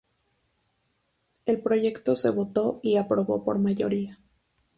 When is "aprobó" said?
2.97-3.43